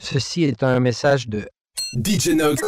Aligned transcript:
Ceci 0.00 0.44
est 0.44 0.62
un 0.62 0.80
message 0.80 1.28
de 1.28 1.48
DJ 2.04 2.28
Nox. 2.28 2.62